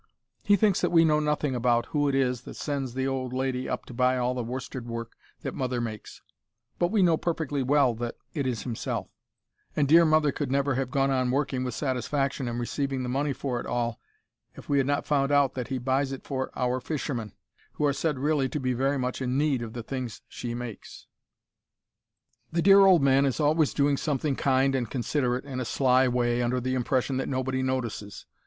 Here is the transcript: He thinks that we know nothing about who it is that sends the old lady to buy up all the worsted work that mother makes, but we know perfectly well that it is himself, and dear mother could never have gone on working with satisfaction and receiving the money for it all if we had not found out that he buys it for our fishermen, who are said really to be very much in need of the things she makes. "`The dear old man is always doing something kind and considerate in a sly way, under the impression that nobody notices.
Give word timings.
He 0.41 0.55
thinks 0.55 0.81
that 0.81 0.89
we 0.89 1.05
know 1.05 1.19
nothing 1.19 1.53
about 1.53 1.85
who 1.89 2.09
it 2.09 2.15
is 2.15 2.41
that 2.41 2.55
sends 2.55 2.95
the 2.95 3.07
old 3.07 3.33
lady 3.33 3.65
to 3.85 3.93
buy 3.93 4.17
up 4.17 4.23
all 4.23 4.33
the 4.33 4.41
worsted 4.43 4.87
work 4.87 5.11
that 5.41 5.53
mother 5.53 5.79
makes, 5.79 6.23
but 6.79 6.87
we 6.89 7.03
know 7.03 7.17
perfectly 7.17 7.61
well 7.61 7.93
that 7.93 8.15
it 8.33 8.47
is 8.47 8.63
himself, 8.63 9.09
and 9.75 9.87
dear 9.87 10.03
mother 10.03 10.31
could 10.31 10.49
never 10.49 10.73
have 10.73 10.89
gone 10.89 11.11
on 11.11 11.29
working 11.29 11.63
with 11.63 11.75
satisfaction 11.75 12.47
and 12.47 12.59
receiving 12.59 13.03
the 13.03 13.09
money 13.09 13.31
for 13.31 13.59
it 13.59 13.67
all 13.67 13.99
if 14.55 14.67
we 14.67 14.79
had 14.79 14.87
not 14.87 15.05
found 15.05 15.31
out 15.31 15.53
that 15.53 15.67
he 15.67 15.77
buys 15.77 16.11
it 16.11 16.23
for 16.23 16.49
our 16.55 16.79
fishermen, 16.81 17.33
who 17.73 17.85
are 17.85 17.93
said 17.93 18.17
really 18.17 18.49
to 18.49 18.59
be 18.59 18.73
very 18.73 18.97
much 18.97 19.21
in 19.21 19.37
need 19.37 19.61
of 19.61 19.73
the 19.73 19.83
things 19.83 20.23
she 20.27 20.55
makes. 20.55 21.05
"`The 22.51 22.63
dear 22.63 22.79
old 22.87 23.03
man 23.03 23.23
is 23.27 23.39
always 23.39 23.71
doing 23.71 23.97
something 23.97 24.35
kind 24.35 24.73
and 24.73 24.89
considerate 24.89 25.45
in 25.45 25.59
a 25.59 25.63
sly 25.63 26.07
way, 26.07 26.41
under 26.41 26.59
the 26.59 26.73
impression 26.73 27.17
that 27.17 27.29
nobody 27.29 27.61
notices. 27.61 28.25